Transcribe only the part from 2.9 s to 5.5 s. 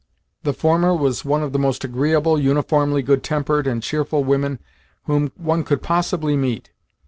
good tempered, and cheerful women whom